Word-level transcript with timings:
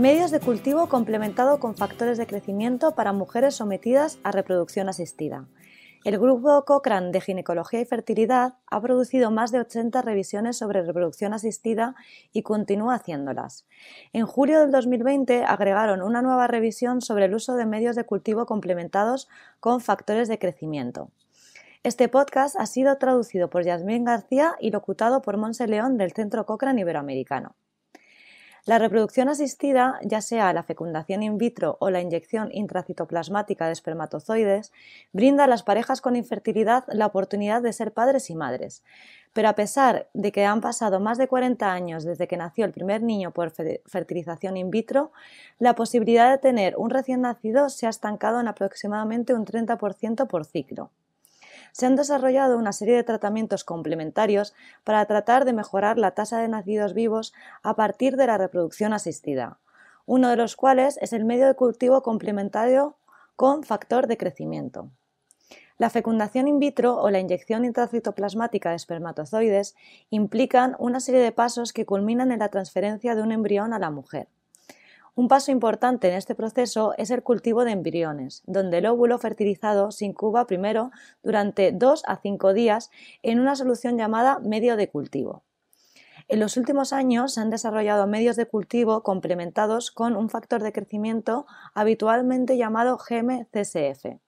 Medios 0.00 0.30
de 0.30 0.40
cultivo 0.40 0.88
complementado 0.88 1.60
con 1.60 1.76
factores 1.76 2.16
de 2.16 2.26
crecimiento 2.26 2.94
para 2.94 3.12
mujeres 3.12 3.56
sometidas 3.56 4.18
a 4.22 4.32
reproducción 4.32 4.88
asistida. 4.88 5.46
El 6.06 6.18
grupo 6.18 6.64
Cochrane 6.64 7.10
de 7.10 7.20
Ginecología 7.20 7.82
y 7.82 7.84
Fertilidad 7.84 8.54
ha 8.66 8.80
producido 8.80 9.30
más 9.30 9.52
de 9.52 9.60
80 9.60 10.00
revisiones 10.00 10.56
sobre 10.56 10.80
reproducción 10.80 11.34
asistida 11.34 11.96
y 12.32 12.40
continúa 12.40 12.94
haciéndolas. 12.94 13.66
En 14.14 14.24
julio 14.24 14.60
del 14.60 14.70
2020 14.70 15.44
agregaron 15.44 16.00
una 16.00 16.22
nueva 16.22 16.46
revisión 16.46 17.02
sobre 17.02 17.26
el 17.26 17.34
uso 17.34 17.56
de 17.56 17.66
medios 17.66 17.94
de 17.94 18.04
cultivo 18.04 18.46
complementados 18.46 19.28
con 19.60 19.82
factores 19.82 20.28
de 20.28 20.38
crecimiento. 20.38 21.10
Este 21.82 22.08
podcast 22.08 22.58
ha 22.58 22.64
sido 22.64 22.96
traducido 22.96 23.50
por 23.50 23.64
Yasmín 23.64 24.06
García 24.06 24.54
y 24.60 24.70
locutado 24.70 25.20
por 25.20 25.36
Monse 25.36 25.66
León 25.66 25.98
del 25.98 26.12
Centro 26.12 26.46
Cochrane 26.46 26.80
Iberoamericano. 26.80 27.54
La 28.66 28.78
reproducción 28.78 29.30
asistida, 29.30 29.98
ya 30.02 30.20
sea 30.20 30.52
la 30.52 30.62
fecundación 30.62 31.22
in 31.22 31.38
vitro 31.38 31.78
o 31.80 31.88
la 31.88 32.02
inyección 32.02 32.50
intracitoplasmática 32.52 33.66
de 33.66 33.72
espermatozoides, 33.72 34.70
brinda 35.12 35.44
a 35.44 35.46
las 35.46 35.62
parejas 35.62 36.02
con 36.02 36.14
infertilidad 36.14 36.84
la 36.88 37.06
oportunidad 37.06 37.62
de 37.62 37.72
ser 37.72 37.92
padres 37.92 38.28
y 38.28 38.34
madres. 38.34 38.84
Pero 39.32 39.48
a 39.48 39.54
pesar 39.54 40.08
de 40.12 40.30
que 40.30 40.44
han 40.44 40.60
pasado 40.60 41.00
más 41.00 41.16
de 41.16 41.28
40 41.28 41.72
años 41.72 42.04
desde 42.04 42.28
que 42.28 42.36
nació 42.36 42.66
el 42.66 42.72
primer 42.72 43.02
niño 43.02 43.30
por 43.30 43.50
fertilización 43.50 44.56
in 44.58 44.70
vitro, 44.70 45.12
la 45.58 45.74
posibilidad 45.74 46.30
de 46.30 46.38
tener 46.38 46.76
un 46.76 46.90
recién 46.90 47.22
nacido 47.22 47.70
se 47.70 47.86
ha 47.86 47.90
estancado 47.90 48.40
en 48.40 48.48
aproximadamente 48.48 49.32
un 49.32 49.46
30% 49.46 50.26
por 50.26 50.44
ciclo 50.44 50.90
se 51.72 51.86
han 51.86 51.96
desarrollado 51.96 52.58
una 52.58 52.72
serie 52.72 52.96
de 52.96 53.04
tratamientos 53.04 53.64
complementarios 53.64 54.54
para 54.84 55.04
tratar 55.06 55.44
de 55.44 55.52
mejorar 55.52 55.98
la 55.98 56.12
tasa 56.12 56.40
de 56.40 56.48
nacidos 56.48 56.94
vivos 56.94 57.32
a 57.62 57.74
partir 57.74 58.16
de 58.16 58.26
la 58.26 58.38
reproducción 58.38 58.92
asistida, 58.92 59.58
uno 60.06 60.28
de 60.28 60.36
los 60.36 60.56
cuales 60.56 60.98
es 61.00 61.12
el 61.12 61.24
medio 61.24 61.46
de 61.46 61.54
cultivo 61.54 62.02
complementario 62.02 62.96
con 63.36 63.62
factor 63.62 64.06
de 64.06 64.16
crecimiento. 64.16 64.90
La 65.78 65.88
fecundación 65.88 66.46
in 66.46 66.58
vitro 66.58 67.00
o 67.00 67.08
la 67.08 67.20
inyección 67.20 67.64
intracitoplasmática 67.64 68.68
de 68.68 68.76
espermatozoides 68.76 69.74
implican 70.10 70.76
una 70.78 71.00
serie 71.00 71.22
de 71.22 71.32
pasos 71.32 71.72
que 71.72 71.86
culminan 71.86 72.32
en 72.32 72.40
la 72.40 72.50
transferencia 72.50 73.14
de 73.14 73.22
un 73.22 73.32
embrión 73.32 73.72
a 73.72 73.78
la 73.78 73.90
mujer. 73.90 74.28
Un 75.14 75.28
paso 75.28 75.50
importante 75.50 76.08
en 76.08 76.14
este 76.14 76.34
proceso 76.34 76.94
es 76.96 77.10
el 77.10 77.22
cultivo 77.22 77.64
de 77.64 77.72
embriones, 77.72 78.42
donde 78.46 78.78
el 78.78 78.86
óvulo 78.86 79.18
fertilizado 79.18 79.90
se 79.90 80.04
incuba 80.04 80.46
primero 80.46 80.90
durante 81.22 81.72
2 81.72 82.02
a 82.06 82.16
5 82.16 82.52
días 82.52 82.90
en 83.22 83.40
una 83.40 83.56
solución 83.56 83.98
llamada 83.98 84.38
medio 84.38 84.76
de 84.76 84.88
cultivo. 84.88 85.42
En 86.28 86.38
los 86.38 86.56
últimos 86.56 86.92
años 86.92 87.34
se 87.34 87.40
han 87.40 87.50
desarrollado 87.50 88.06
medios 88.06 88.36
de 88.36 88.46
cultivo 88.46 89.02
complementados 89.02 89.90
con 89.90 90.16
un 90.16 90.28
factor 90.28 90.62
de 90.62 90.72
crecimiento 90.72 91.44
habitualmente 91.74 92.56
llamado 92.56 92.98
GM-CSF. 92.98 94.20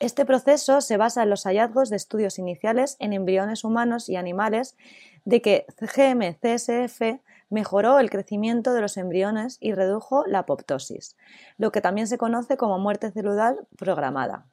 Este 0.00 0.24
proceso 0.24 0.80
se 0.80 0.96
basa 0.96 1.22
en 1.22 1.30
los 1.30 1.44
hallazgos 1.44 1.88
de 1.88 1.96
estudios 1.96 2.40
iniciales 2.40 2.96
en 2.98 3.12
embriones 3.12 3.62
humanos 3.62 4.08
y 4.08 4.16
animales 4.16 4.76
de 5.24 5.40
que 5.40 5.66
GM-CSF 5.78 7.20
mejoró 7.54 8.00
el 8.00 8.10
crecimiento 8.10 8.74
de 8.74 8.80
los 8.80 8.96
embriones 8.96 9.58
y 9.60 9.72
redujo 9.72 10.26
la 10.26 10.40
apoptosis, 10.40 11.16
lo 11.56 11.70
que 11.70 11.80
también 11.80 12.08
se 12.08 12.18
conoce 12.18 12.56
como 12.56 12.80
muerte 12.80 13.12
celular 13.12 13.56
programada. 13.78 14.46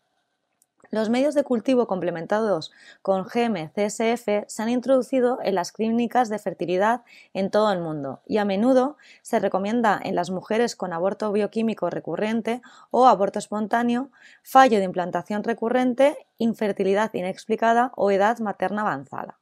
Los 0.91 1.09
medios 1.09 1.33
de 1.33 1.43
cultivo 1.43 1.87
complementados 1.87 2.71
con 3.01 3.23
GM-CSF 3.25 4.45
se 4.45 4.61
han 4.61 4.69
introducido 4.69 5.39
en 5.41 5.55
las 5.55 5.71
clínicas 5.71 6.29
de 6.29 6.37
fertilidad 6.37 7.01
en 7.33 7.49
todo 7.49 7.71
el 7.71 7.79
mundo 7.79 8.21
y 8.27 8.37
a 8.37 8.45
menudo 8.45 8.97
se 9.23 9.39
recomienda 9.39 9.99
en 10.03 10.15
las 10.15 10.29
mujeres 10.29 10.75
con 10.75 10.93
aborto 10.93 11.31
bioquímico 11.31 11.89
recurrente 11.89 12.61
o 12.91 13.07
aborto 13.07 13.39
espontáneo, 13.39 14.11
fallo 14.43 14.77
de 14.77 14.85
implantación 14.85 15.43
recurrente, 15.43 16.27
infertilidad 16.37 17.11
inexplicada 17.13 17.93
o 17.95 18.11
edad 18.11 18.37
materna 18.39 18.81
avanzada. 18.81 19.40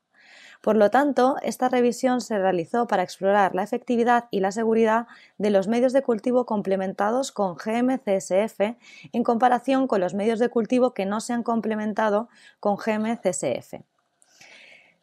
Por 0.61 0.75
lo 0.75 0.91
tanto, 0.91 1.37
esta 1.41 1.69
revisión 1.69 2.19
se 2.19 2.37
realizó 2.37 2.85
para 2.85 3.03
explorar 3.03 3.55
la 3.55 3.63
efectividad 3.63 4.25
y 4.29 4.41
la 4.41 4.51
seguridad 4.51 5.07
de 5.37 5.51
los 5.51 5.69
medios 5.69 5.93
de 5.93 6.01
cultivo 6.01 6.45
complementados 6.45 7.31
con 7.31 7.55
GM-CSF 7.55 8.75
en 9.13 9.23
comparación 9.23 9.87
con 9.87 10.01
los 10.01 10.13
medios 10.13 10.39
de 10.39 10.49
cultivo 10.49 10.93
que 10.93 11.05
no 11.05 11.21
se 11.21 11.31
han 11.31 11.43
complementado 11.43 12.27
con 12.59 12.75
GM-CSF. 12.75 13.83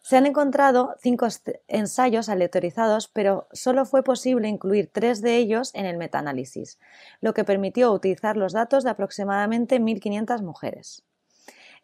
Se 0.02 0.16
han 0.16 0.26
encontrado 0.26 0.94
cinco 1.00 1.26
ensayos 1.66 2.28
aleatorizados, 2.28 3.08
pero 3.08 3.48
solo 3.50 3.86
fue 3.86 4.04
posible 4.04 4.46
incluir 4.46 4.88
tres 4.92 5.20
de 5.20 5.36
ellos 5.36 5.74
en 5.74 5.84
el 5.84 5.96
metaanálisis, 5.96 6.78
lo 7.20 7.34
que 7.34 7.42
permitió 7.42 7.90
utilizar 7.92 8.36
los 8.36 8.52
datos 8.52 8.84
de 8.84 8.90
aproximadamente 8.90 9.80
1.500 9.80 10.42
mujeres. 10.42 11.02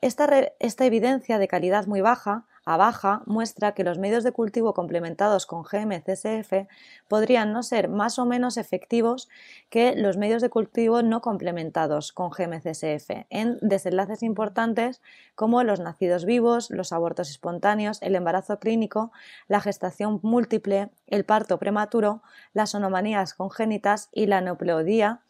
Esta, 0.02 0.84
evidencia 0.84 1.38
de 1.38 1.46
calidad 1.46 1.86
muy 1.86 2.00
baja 2.00 2.44
a 2.64 2.76
baja 2.76 3.22
muestra 3.24 3.72
que 3.72 3.84
los 3.84 3.98
medios 3.98 4.24
de 4.24 4.32
cultivo 4.32 4.74
complementados 4.74 5.46
con 5.46 5.62
GM-CSF 5.62 6.66
podrían 7.06 7.52
no 7.52 7.62
ser 7.62 7.88
más 7.88 8.18
o 8.18 8.26
menos 8.26 8.56
efectivos 8.56 9.28
que 9.70 9.94
los 9.94 10.16
medios 10.16 10.42
de 10.42 10.50
cultivo 10.50 11.02
no 11.02 11.20
complementados 11.20 12.12
con 12.12 12.30
GM-CSF 12.30 13.26
en 13.30 13.58
desenlaces 13.60 14.24
importantes 14.24 15.02
como 15.36 15.62
los 15.62 15.78
nacidos 15.78 16.24
vivos, 16.24 16.70
los 16.70 16.92
abortos 16.92 17.30
espontáneos, 17.30 18.02
el 18.02 18.16
embarazo 18.16 18.58
clínico, 18.58 19.12
la 19.46 19.60
gestación 19.60 20.18
múltiple, 20.24 20.90
el 21.06 21.24
parto 21.24 21.60
prematuro, 21.60 22.22
las 22.54 22.74
onomanías 22.74 23.34
congénitas 23.34 24.08
y 24.12 24.26
la 24.26 24.40
neopleodía, 24.40 25.22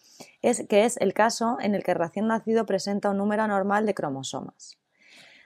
es, 0.42 0.66
que 0.68 0.84
es 0.84 0.96
el 0.98 1.14
caso 1.14 1.58
en 1.60 1.74
el 1.74 1.82
que 1.82 1.92
el 1.92 1.98
recién 1.98 2.26
nacido 2.26 2.66
presenta 2.66 3.10
un 3.10 3.18
número 3.18 3.42
anormal 3.42 3.86
de 3.86 3.94
cromosomas. 3.94 4.78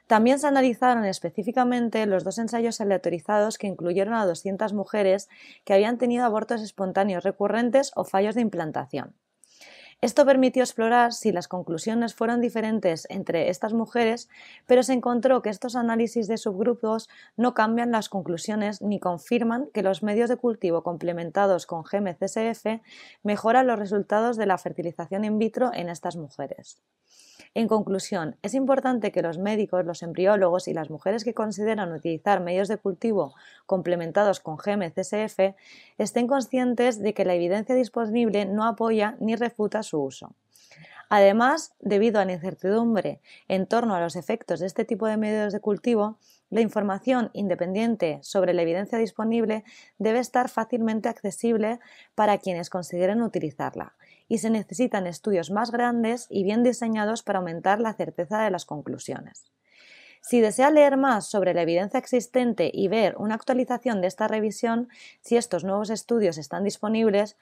También 0.06 0.38
se 0.38 0.46
analizaron 0.46 1.04
específicamente 1.04 2.06
los 2.06 2.22
dos 2.22 2.38
ensayos 2.38 2.80
aleatorizados 2.80 3.58
que 3.58 3.66
incluyeron 3.66 4.14
a 4.14 4.24
200 4.24 4.72
mujeres 4.72 5.28
que 5.64 5.74
habían 5.74 5.98
tenido 5.98 6.24
abortos 6.24 6.62
espontáneos 6.62 7.24
recurrentes 7.24 7.90
o 7.96 8.04
fallos 8.04 8.36
de 8.36 8.42
implantación. 8.42 9.14
Esto 10.02 10.26
permitió 10.26 10.62
explorar 10.62 11.14
si 11.14 11.32
las 11.32 11.48
conclusiones 11.48 12.14
fueron 12.14 12.42
diferentes 12.42 13.06
entre 13.08 13.48
estas 13.48 13.72
mujeres, 13.72 14.28
pero 14.66 14.82
se 14.82 14.92
encontró 14.92 15.40
que 15.40 15.48
estos 15.48 15.74
análisis 15.74 16.28
de 16.28 16.36
subgrupos 16.36 17.08
no 17.36 17.54
cambian 17.54 17.92
las 17.92 18.10
conclusiones 18.10 18.82
ni 18.82 19.00
confirman 19.00 19.68
que 19.72 19.82
los 19.82 20.02
medios 20.02 20.28
de 20.28 20.36
cultivo 20.36 20.82
complementados 20.82 21.66
con 21.66 21.82
GMCSF 21.82 22.82
mejoran 23.22 23.66
los 23.66 23.78
resultados 23.78 24.36
de 24.36 24.46
la 24.46 24.58
fertilización 24.58 25.24
in 25.24 25.38
vitro 25.38 25.70
en 25.72 25.88
estas 25.88 26.16
mujeres. 26.16 26.82
En 27.54 27.68
conclusión, 27.68 28.36
es 28.42 28.54
importante 28.54 29.12
que 29.12 29.22
los 29.22 29.38
médicos, 29.38 29.84
los 29.84 30.02
embriólogos 30.02 30.68
y 30.68 30.74
las 30.74 30.90
mujeres 30.90 31.24
que 31.24 31.34
consideran 31.34 31.92
utilizar 31.92 32.40
medios 32.40 32.68
de 32.68 32.78
cultivo 32.78 33.34
complementados 33.66 34.40
con 34.40 34.56
GM-CSF 34.56 35.54
estén 35.98 36.26
conscientes 36.26 37.00
de 37.00 37.14
que 37.14 37.24
la 37.24 37.34
evidencia 37.34 37.74
disponible 37.74 38.44
no 38.46 38.64
apoya 38.64 39.16
ni 39.20 39.36
refuta 39.36 39.82
su 39.82 40.00
uso. 40.00 40.34
Además, 41.08 41.74
debido 41.80 42.20
a 42.20 42.24
la 42.24 42.32
incertidumbre 42.32 43.20
en 43.48 43.66
torno 43.66 43.94
a 43.94 44.00
los 44.00 44.16
efectos 44.16 44.60
de 44.60 44.66
este 44.66 44.84
tipo 44.84 45.06
de 45.06 45.16
medios 45.16 45.52
de 45.52 45.60
cultivo, 45.60 46.18
la 46.50 46.60
información 46.60 47.30
independiente 47.32 48.18
sobre 48.22 48.54
la 48.54 48.62
evidencia 48.62 48.98
disponible 48.98 49.64
debe 49.98 50.18
estar 50.18 50.48
fácilmente 50.48 51.08
accesible 51.08 51.80
para 52.14 52.38
quienes 52.38 52.70
consideren 52.70 53.22
utilizarla 53.22 53.94
y 54.28 54.38
se 54.38 54.50
necesitan 54.50 55.06
estudios 55.06 55.50
más 55.50 55.70
grandes 55.70 56.26
y 56.30 56.44
bien 56.44 56.62
diseñados 56.62 57.22
para 57.22 57.38
aumentar 57.38 57.80
la 57.80 57.94
certeza 57.94 58.42
de 58.42 58.50
las 58.50 58.64
conclusiones. 58.64 59.55
Si 60.26 60.40
desea 60.40 60.72
leer 60.72 60.96
más 60.96 61.24
sobre 61.24 61.54
la 61.54 61.62
evidencia 61.62 62.00
existente 62.00 62.68
y 62.74 62.88
ver 62.88 63.14
una 63.16 63.36
actualización 63.36 64.00
de 64.00 64.08
esta 64.08 64.26
revisión, 64.26 64.88
si 65.20 65.36
estos 65.36 65.62
nuevos 65.62 65.88
estudios 65.88 66.36
están 66.36 66.64
disponibles, 66.64 67.36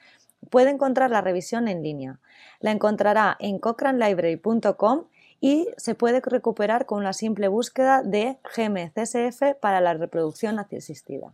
puede 0.51 0.69
encontrar 0.69 1.11
la 1.11 1.23
revisión 1.23 1.67
en 1.67 1.83
línea. 1.83 2.21
La 2.61 2.73
encontrará 2.73 3.39
en 3.41 3.59
cochranelibrary.com 3.59 5.05
y 5.41 5.69
se 5.79 5.95
puede 5.95 6.21
recuperar 6.21 6.85
con 6.85 6.99
una 6.99 7.15
simple 7.15 7.49
búsqueda 7.49 8.03
de 8.03 8.37
GMCSF 8.55 9.59
para 9.63 9.81
la 9.81 9.95
reproducción 9.95 10.59
asistida. 10.59 11.33